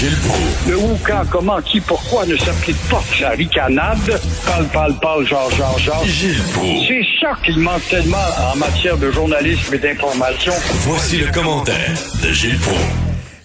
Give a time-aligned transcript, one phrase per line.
[0.00, 0.66] Gilles Proulx.
[0.66, 3.98] Le où, quand, comment, qui, pourquoi ne s'applique pas sa ricanade?
[4.46, 6.02] Parle, parle, parle, genre, genre, genre.
[6.06, 6.86] Gilles Proulx.
[6.88, 8.16] C'est ça qu'il manque tellement
[8.50, 10.52] en matière de journalisme et d'information.
[10.88, 11.92] Voici le commentaire
[12.22, 12.80] de Gilles Proulx.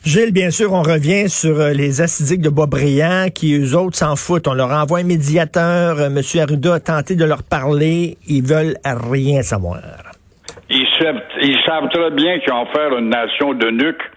[0.05, 4.15] Gilles, bien sûr, on revient sur euh, les acidiques de Boisbriand qui, eux autres, s'en
[4.15, 4.47] foutent.
[4.47, 5.99] On leur envoie un médiateur.
[5.99, 8.17] Euh, Monsieur Arruda a tenté de leur parler.
[8.29, 9.81] Ils veulent rien savoir.
[10.69, 14.10] Ils savent, ils savent très bien qu'ils vont faire une nation de nuques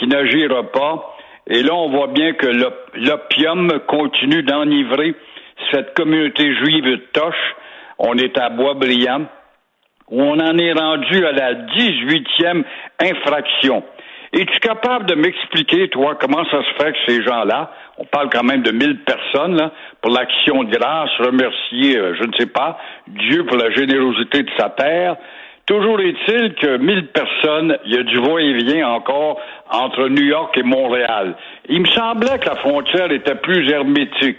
[0.00, 1.13] qui n'agira pas.
[1.48, 5.14] Et là, on voit bien que l'op- l'opium continue d'enivrer
[5.72, 7.54] cette communauté juive de Toche.
[7.98, 9.26] On est à Boisbriand,
[10.10, 12.64] où on en est rendu à la 18e
[13.00, 13.84] infraction.
[14.32, 18.42] Es-tu capable de m'expliquer, toi, comment ça se fait que ces gens-là, on parle quand
[18.42, 22.76] même de 1000 personnes, là, pour l'action de grâce, remercier, euh, je ne sais pas,
[23.06, 25.16] Dieu pour la générosité de sa terre.
[25.66, 30.62] Toujours est-il que 1000 personnes, il y a du va-et-vient encore entre New York et
[30.62, 31.34] Montréal.
[31.70, 34.36] Il me semblait que la frontière était plus hermétique.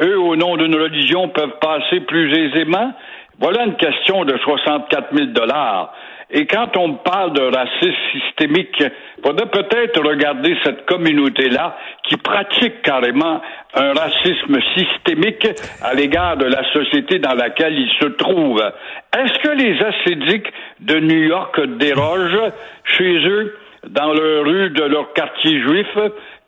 [0.00, 2.92] Eux, au nom d'une religion, peuvent passer plus aisément.
[3.40, 5.92] Voilà une question de 64 000 dollars.
[6.32, 12.82] Et quand on parle de racisme systémique, il faudrait peut-être regarder cette communauté-là qui pratique
[12.82, 13.40] carrément
[13.74, 15.48] un racisme systémique
[15.82, 18.62] à l'égard de la société dans laquelle ils se trouvent.
[19.16, 22.52] Est-ce que les ascédiques de New York dérogent
[22.84, 23.56] chez eux
[23.88, 25.98] dans le rue de leur quartier juif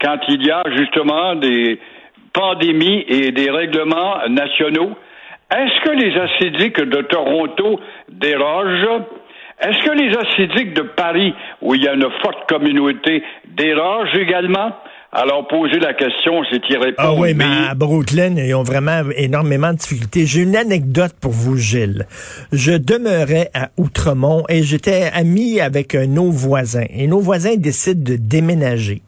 [0.00, 1.80] quand il y a justement des
[2.32, 4.92] pandémies et des règlements nationaux?
[5.50, 9.02] Est-ce que les ascédiques de Toronto dérogent?
[9.62, 14.72] Est-ce que les ascédiques de Paris, où il y a une forte communauté, dérogent également?
[15.14, 16.94] Alors, poser la question, c'est y répondre.
[16.96, 20.24] Ah oui, mais à Brooklyn, ils ont vraiment énormément de difficultés.
[20.24, 22.06] J'ai une anecdote pour vous, Gilles.
[22.50, 26.86] Je demeurais à Outremont et j'étais ami avec nos voisins.
[26.88, 29.02] Et nos voisins décident de déménager.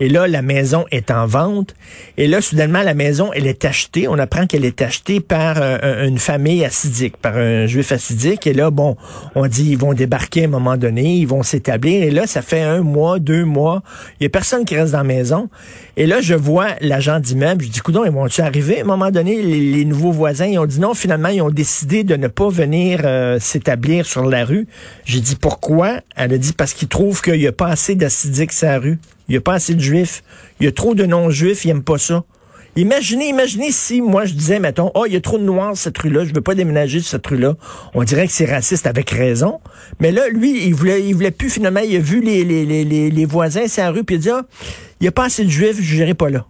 [0.00, 1.74] Et là, la maison est en vente.
[2.16, 4.08] Et là, soudainement, la maison, elle est achetée.
[4.08, 8.46] On apprend qu'elle est achetée par euh, un- une famille assidique, par un juif assidique.
[8.46, 8.96] Et là, bon,
[9.34, 12.04] on dit, ils vont débarquer à un moment donné, ils vont s'établir.
[12.04, 13.82] Et là, ça fait un mois, deux mois.
[14.18, 15.41] Il y a personne qui reste dans la maison.
[15.96, 17.64] Et là, je vois l'agent d'immeuble.
[17.64, 18.78] Je dis, coudon, ils vont-tu arriver?
[18.78, 20.94] À un moment donné, les, nouveaux voisins, ils ont dit non.
[20.94, 24.66] Finalement, ils ont décidé de ne pas venir euh, s'établir sur la rue.
[25.04, 26.00] J'ai dit, pourquoi?
[26.16, 28.98] Elle a dit, parce qu'ils trouvent qu'il n'y a pas assez d'assidiques sur la rue.
[29.28, 30.22] Il n'y a pas assez de juifs.
[30.60, 31.64] Il y a trop de non-juifs.
[31.64, 32.24] Ils n'aiment pas ça.
[32.74, 35.98] Imaginez, imaginez si moi je disais, mettons, oh, il y a trop de noirs cette
[35.98, 37.54] rue-là, je veux pas déménager sur cette rue-là.
[37.92, 39.60] On dirait que c'est raciste avec raison.
[40.00, 43.10] Mais là, lui, il voulait, il voulait plus finalement, il a vu les, les, les,
[43.10, 44.42] les, voisins sur la rue, puis il a dit, ah,
[45.00, 46.46] il y a pas assez de juifs, je n'irai pas là.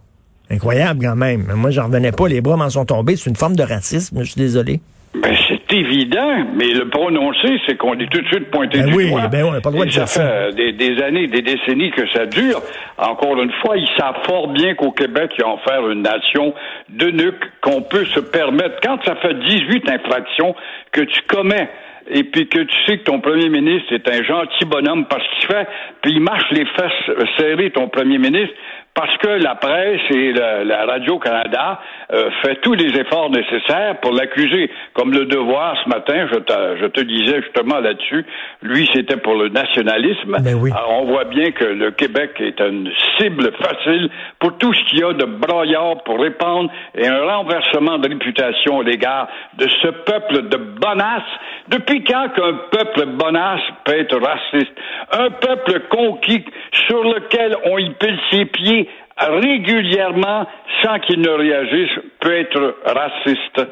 [0.49, 1.51] Incroyable quand même.
[1.55, 3.17] Moi, j'en revenais pas, les bras m'en sont tombés.
[3.17, 4.79] C'est une forme de racisme, je suis désolé.
[5.21, 5.35] Ben,
[5.73, 9.09] c'est évident, mais le prononcer, c'est qu'on est tout de suite pointé Ben du oui,
[9.09, 9.27] doigt.
[9.27, 10.05] ben oui, on n'a pas le droit de ça.
[10.05, 12.61] fait euh, des, des années, des décennies que ça dure.
[12.97, 16.53] Encore une fois, ils savent fort bien qu'au Québec, ils vont faire une nation
[16.89, 18.75] de nuques qu'on peut se permettre.
[18.83, 20.55] Quand ça fait 18 infractions
[20.91, 21.69] que tu commets
[22.11, 25.47] et puis que tu sais que ton premier ministre est un gentil bonhomme parce qu'il
[25.47, 25.67] fait,
[26.01, 28.53] puis il marche les fesses serrées, ton premier ministre,
[28.95, 31.79] parce que la presse et la, la Radio-Canada
[32.11, 34.69] euh, fait tous les efforts nécessaires pour l'accuser.
[34.93, 38.25] Comme le devoir ce matin, je te, je te disais justement là-dessus,
[38.61, 40.37] lui c'était pour le nationalisme.
[40.41, 40.71] Ben oui.
[40.71, 44.09] Alors, on voit bien que le Québec est une cible facile
[44.39, 48.81] pour tout ce qu'il y a de broyard pour répandre et un renversement de réputation
[48.81, 49.27] à l'égard
[49.57, 51.21] de ce peuple de bonasses.
[51.67, 54.73] Depuis quand qu'un peuple bonasse peut être raciste?
[55.11, 56.45] Un peuple conquis
[56.87, 58.82] sur lequel on y pile ses pieds
[59.17, 60.45] régulièrement
[60.83, 63.69] sans qu'il ne réagisse peut être raciste.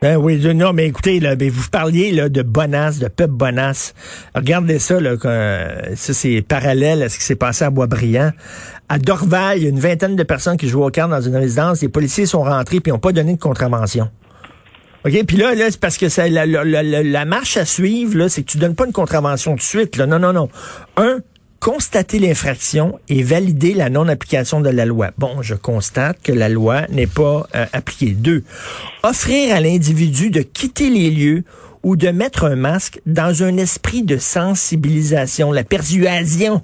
[0.00, 3.94] Ben oui, non, mais écoutez, là, ben, vous parliez là, de bonasse, de peuple bonasse.
[4.32, 8.30] Regardez ça, là, euh, ça c'est parallèle à ce qui s'est passé à Boisbriand.
[8.88, 11.34] À Dorval, il y a une vingtaine de personnes qui jouent au cartes dans une
[11.36, 11.82] résidence.
[11.82, 14.08] Les policiers sont rentrés puis n'ont pas donné de contravention.
[15.04, 15.26] OK?
[15.26, 18.42] Puis là, là c'est parce que ça, la, la- la- la- marche à suivre, c'est
[18.44, 19.96] que tu donnes pas une contravention tout de suite.
[19.96, 20.06] Là.
[20.06, 20.48] Non, non, non.
[20.96, 21.18] Un,
[21.68, 25.10] constater l'infraction et valider la non-application de la loi.
[25.18, 28.12] Bon, je constate que la loi n'est pas euh, appliquée.
[28.12, 28.42] Deux,
[29.02, 31.44] offrir à l'individu de quitter les lieux
[31.82, 36.62] ou de mettre un masque dans un esprit de sensibilisation, la persuasion.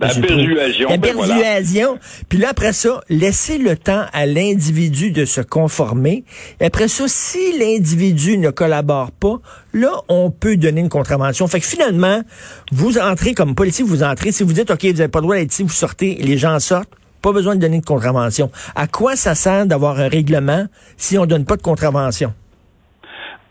[0.00, 1.34] La persuasion, La ben voilà.
[1.34, 1.98] persuasion.
[2.28, 6.24] Puis là, après ça, laisser le temps à l'individu de se conformer.
[6.60, 9.36] Et après ça, si l'individu ne collabore pas,
[9.72, 11.46] là, on peut donner une contravention.
[11.48, 12.22] Fait que finalement,
[12.70, 14.30] vous entrez comme policier, vous entrez.
[14.30, 16.58] Si vous dites, OK, vous n'avez pas le droit d'être ici, vous sortez, les gens
[16.60, 16.90] sortent.
[17.20, 18.50] Pas besoin de donner de contravention.
[18.76, 20.66] À quoi ça sert d'avoir un règlement
[20.96, 22.32] si on donne pas de contravention?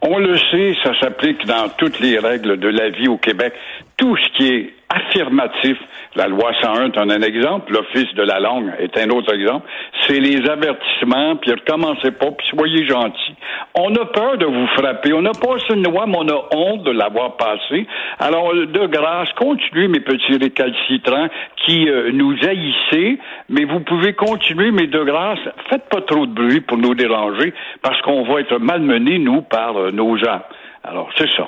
[0.02, 3.54] On le sait, ça s'applique dans toutes les règles de la vie au Québec.
[3.98, 5.78] tout ce qui est affirmatif,
[6.16, 9.68] la loi 101 est un exemple, l'Office de la langue est un autre exemple,
[10.02, 13.36] c'est les avertissements, puis recommencez pas, puis soyez gentils.
[13.76, 16.84] On a peur de vous frapper, on n'a pas une loi, mais on a honte
[16.84, 17.86] de l'avoir passée.
[18.20, 21.28] Alors, de grâce, continuez, mes petits récalcitrants,
[21.66, 23.20] qui euh, nous haïssez,
[23.50, 27.54] mais vous pouvez continuer, mais de grâce, faites pas trop de bruit pour nous déranger,
[27.82, 30.42] parce qu'on va être malmenés, nous, par euh, nos gens.
[30.84, 31.48] Alors, c'est ça.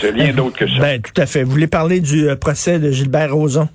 [0.00, 0.80] C'est rien d'autre que ça.
[0.80, 1.42] Ben, tout à fait.
[1.42, 3.68] Vous voulez parler du euh, procès de Gilbert Rozon?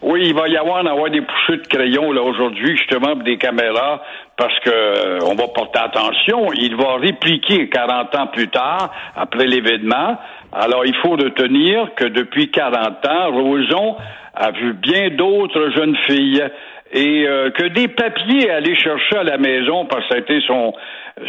[0.00, 3.36] Oui, il va y avoir, avoir des poussées de crayon là aujourd'hui, justement, pour des
[3.36, 4.00] caméras,
[4.36, 6.52] parce que euh, on va porter attention.
[6.52, 10.18] Il va répliquer 40 ans plus tard, après l'événement.
[10.52, 13.96] Alors, il faut retenir que depuis 40 ans, Roson
[14.34, 16.44] a vu bien d'autres jeunes filles
[16.92, 20.18] et euh, que des papiers à aller chercher à la maison parce que ça a
[20.18, 20.72] été son,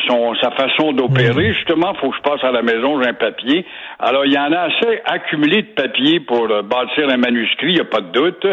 [0.08, 1.54] son sa façon d'opérer.
[1.54, 3.66] Justement, faut que je passe à la maison, j'ai un papier.
[4.00, 7.76] Alors, il y en a assez accumulé de papiers pour euh, bâtir un manuscrit, il
[7.76, 8.48] n'y a pas de doute.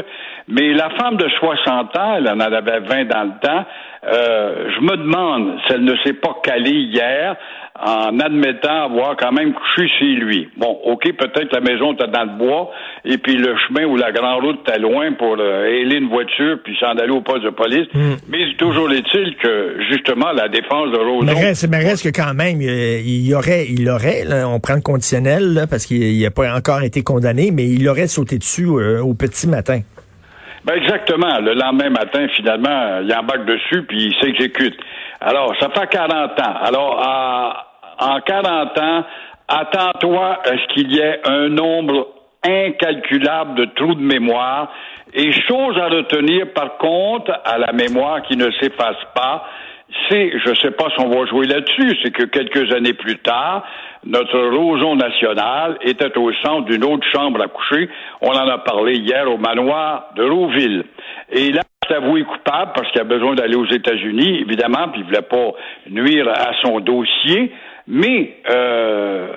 [0.49, 3.65] Mais la femme de 60 ans, elle en avait 20 dans le temps,
[4.05, 7.37] euh, je me demande si elle ne s'est pas calée hier
[7.79, 10.49] en admettant avoir quand même couché chez lui.
[10.57, 12.71] Bon, OK, peut-être la maison était dans le bois,
[13.05, 16.77] et puis le chemin ou la grande route était loin pour euh, une voiture puis
[16.81, 17.87] s'en aller au poste de police.
[17.93, 18.15] Hmm.
[18.29, 21.27] Mais toujours est-il que, justement, la défense de Roseau...
[21.27, 24.81] Mais reste, mais reste que quand même, il y aurait, il aurait, on prend le
[24.81, 29.15] conditionnel, parce qu'il n'a pas encore été condamné, mais il aurait sauté dessus euh, au
[29.15, 29.81] petit matin.
[30.67, 31.39] Ben exactement.
[31.39, 34.77] Le lendemain matin, finalement, il embarque dessus puis il s'exécute.
[35.21, 36.55] Alors, ça fait 40 ans.
[36.61, 37.57] Alors,
[38.01, 39.05] en 40 ans,
[39.47, 42.09] attends-toi à ce qu'il y ait un nombre
[42.43, 44.73] incalculable de trous de mémoire.
[45.15, 49.45] Et chose à retenir, par contre, à la mémoire qui ne s'efface pas,
[50.09, 53.19] c'est, je ne sais pas si on va jouer là-dessus, c'est que quelques années plus
[53.19, 53.65] tard,
[54.05, 57.89] notre roson national était au centre d'une autre chambre à coucher.
[58.21, 60.85] On en a parlé hier au manoir de Rouville.
[61.31, 65.05] Et là, s'est avoué coupable parce qu'il a besoin d'aller aux États-Unis, évidemment, puis il
[65.05, 65.53] voulait pas
[65.91, 67.53] nuire à son dossier.
[67.87, 69.29] Mais euh,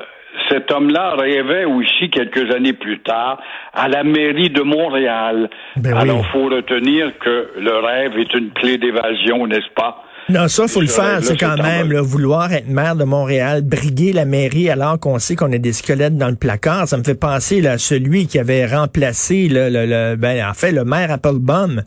[0.50, 3.40] cet homme-là rêvait aussi quelques années plus tard
[3.74, 5.50] à la mairie de Montréal.
[5.75, 10.04] Ben Alors, il faut retenir que le rêve est une clé d'évasion, n'est-ce pas?
[10.30, 11.20] Non, ça, faut le faire.
[11.24, 15.52] C'est quand même vouloir être maire de Montréal, briguer la mairie alors qu'on sait qu'on
[15.52, 16.88] a des squelettes dans le placard.
[16.88, 20.72] Ça me fait penser là, à celui qui avait remplacé le, le, ben, en fait
[20.72, 21.81] le maire Applebaum,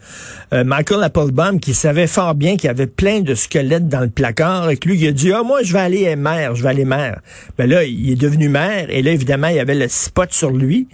[0.53, 4.11] euh, Michael Applebaum, qui savait fort bien qu'il y avait plein de squelettes dans le
[4.11, 6.71] placard et que lui il a dit ah moi je vais aller maire, je vais
[6.71, 7.21] aller maire.
[7.57, 10.51] Ben là il est devenu maire et là évidemment il y avait le spot sur
[10.51, 10.89] lui.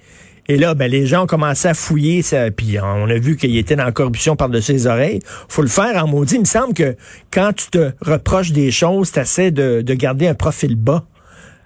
[0.50, 3.54] Et là, ben, les gens ont commencé à fouiller, ça, puis on a vu qu'il
[3.58, 5.20] était dans la corruption par de ses oreilles.
[5.48, 6.36] faut le faire en maudit.
[6.36, 6.96] Il me semble que
[7.30, 11.02] quand tu te reproches des choses, tu essaies de, garder un profil bas.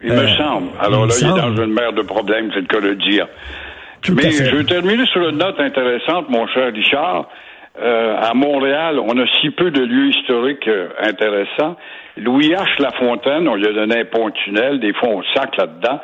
[0.02, 0.70] Il me euh, semble.
[0.80, 3.28] Alors là, il est dans une mer de problèmes, c'est le cas de dire.
[4.10, 7.28] Mais je vais terminer sur une note intéressante, mon cher Richard.
[7.80, 11.76] Euh, à Montréal, on a si peu de lieux historiques euh, intéressants.
[12.18, 12.82] Louis H.
[12.82, 16.00] Lafontaine, on lui a donné un pont tunnel, des fois on sac là-dedans.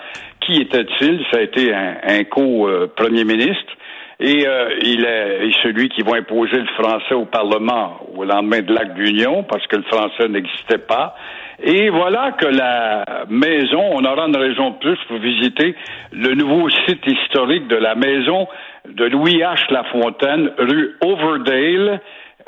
[0.48, 1.20] Qui était-il?
[1.30, 3.72] Ça a été un, co-premier ministre.
[4.18, 8.72] Et euh, il est celui qui va imposer le français au Parlement au lendemain de
[8.72, 11.14] l'acte d'union, parce que le français n'existait pas.
[11.62, 15.76] Et voilà que la maison, on aura une raison de plus pour visiter
[16.12, 18.48] le nouveau site historique de la maison
[18.88, 19.70] de Louis H.
[19.70, 22.00] Lafontaine, rue Overdale.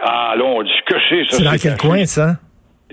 [0.02, 1.36] Ah, on dit que c'est ça.
[1.36, 2.36] C'est dans quel coin, ça?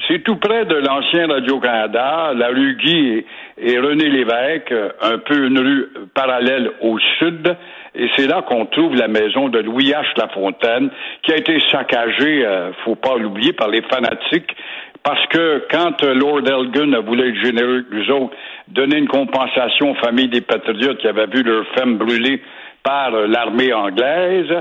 [0.08, 3.25] C'est tout près de l'ancien Radio-Canada, la rue Guy
[3.57, 7.55] et, René Lévesque, un peu une rue parallèle au sud.
[7.95, 10.05] Et c'est là qu'on trouve la maison de Louis H.
[10.17, 10.89] Lafontaine,
[11.23, 14.55] qui a été saccagée, euh, faut pas l'oublier, par les fanatiques.
[15.03, 18.35] Parce que quand Lord Elgin a voulu être généreux avec nous autres,
[18.67, 22.41] donner une compensation aux familles des patriotes qui avaient vu leurs femmes brûlées
[22.83, 24.53] par l'armée anglaise,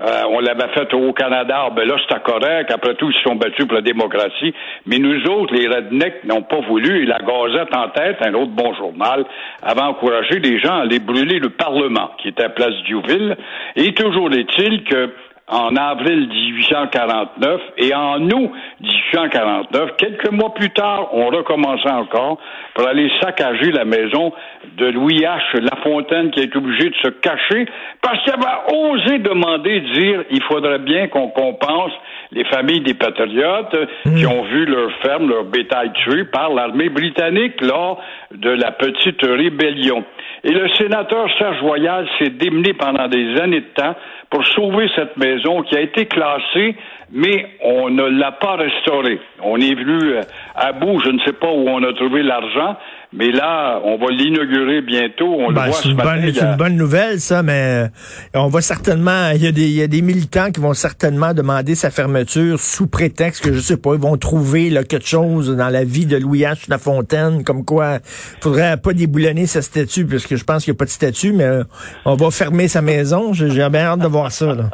[0.00, 2.70] euh, on l'avait fait au Canada, ben là c'était correct.
[2.72, 4.52] Après tout, ils se sont battus pour la démocratie.
[4.86, 7.02] Mais nous autres, les rednecks, n'ont pas voulu.
[7.02, 9.24] Et la Gazette en tête, un autre bon journal,
[9.62, 13.36] avait encouragé les gens à aller brûler le Parlement, qui était à Place Diouville.
[13.76, 15.10] Et toujours est-il que
[15.46, 22.38] en avril 1849 et en août 1849, quelques mois plus tard, on recommençait encore
[22.74, 24.32] pour aller saccager la maison
[24.78, 25.60] de Louis H.
[25.60, 27.66] Lafontaine qui est obligé de se cacher
[28.00, 31.92] parce qu'il avait osé demander, dire, il faudrait bien qu'on compense
[32.34, 34.28] les familles des patriotes qui hmm.
[34.28, 38.02] ont vu leur ferme, leur bétail tué par l'armée britannique lors
[38.34, 40.04] de la petite rébellion.
[40.42, 43.94] Et le sénateur Serge Royal s'est démené pendant des années de temps
[44.30, 46.74] pour sauver cette maison qui a été classée,
[47.12, 49.20] mais on ne l'a pas restaurée.
[49.42, 50.22] On est venu euh,
[50.56, 52.76] à bout, je ne sais pas où on a trouvé l'argent,
[53.16, 55.26] mais là, on va l'inaugurer bientôt.
[55.38, 56.20] On le Ben, voit c'est ce matin.
[56.34, 57.88] c'est une bonne nouvelle, ça, mais
[58.34, 60.74] euh, on va certainement, il y, a des, il y a des militants qui vont
[60.74, 65.06] certainement demander sa fermeture sous prétexte que, je sais pas, ils vont trouver là, quelque
[65.06, 66.68] chose dans la vie de Louis H.
[66.68, 70.78] Lafontaine, comme quoi il faudrait pas déboulonner sa statue, puisque je pense qu'il n'y a
[70.78, 71.64] pas de statue, mais euh,
[72.04, 73.32] on va fermer sa maison.
[73.32, 74.54] J'ai j'ai bien hâte de voir ça.
[74.54, 74.70] Là.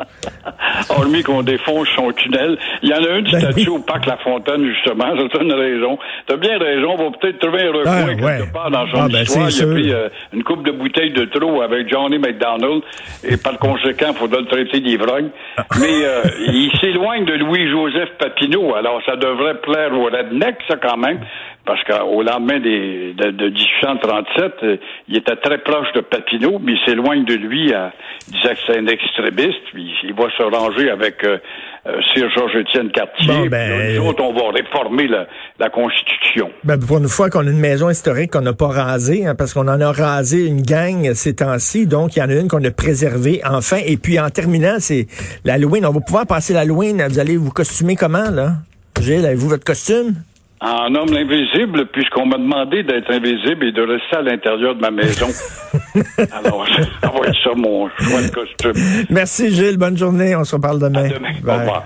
[0.89, 2.57] Hormis qu'on défonce son tunnel.
[2.83, 3.69] Il y en a une Ben statue oui.
[3.69, 5.05] au parc La Fontaine, justement.
[5.17, 5.99] C'est une raison.
[6.27, 6.95] T'as bien raison.
[6.99, 8.39] On va peut-être trouver un recoin Ah, quelque ouais.
[8.53, 9.45] part dans son Ah, ben, histoire.
[9.45, 9.71] Il a sûr.
[9.71, 12.83] pris euh, une coupe de bouteilles de trop avec Johnny McDonald
[13.29, 15.29] et par conséquent, il faudra le traiter d'ivrogne.
[15.57, 15.65] Ah.
[15.81, 18.75] Mais euh, il s'éloigne de Louis-Joseph Papineau.
[18.75, 21.21] Alors, ça devrait plaire aux rednecks, ça, quand même.
[21.71, 26.73] Parce qu'au lendemain des, de, de 1837, euh, il était très proche de Papineau, mais
[26.73, 27.73] il s'éloigne de lui.
[27.73, 27.93] à-
[28.29, 31.39] il disait que c'est un extrémiste, puis il va se ranger avec euh,
[31.87, 33.27] euh, Sir Georges-Étienne Cartier.
[33.33, 35.27] Bon, ben, nous autres, on va réformer la,
[35.61, 36.51] la Constitution.
[36.65, 39.55] Ben, pour une fois qu'on a une maison historique qu'on n'a pas rasée, hein, parce
[39.55, 42.65] qu'on en a rasé une gang ces temps-ci, donc il y en a une qu'on
[42.65, 43.79] a préservée enfin.
[43.87, 45.07] Et puis en terminant, c'est
[45.45, 45.87] l'Halloween.
[45.87, 47.01] On va pouvoir passer l'Halloween.
[47.09, 48.55] Vous allez vous costumer comment, là?
[49.01, 50.15] Gilles, avez-vous votre costume?
[50.63, 54.91] En homme invisible, puisqu'on m'a demandé d'être invisible et de rester à l'intérieur de ma
[54.91, 55.29] maison.
[56.33, 56.67] Alors,
[57.01, 59.07] ça va être ça mon choix de costume.
[59.09, 59.79] Merci, Gilles.
[59.79, 60.37] Bonne journée.
[60.37, 61.05] On se reparle demain.
[61.05, 61.33] À demain.
[61.47, 61.85] Au revoir.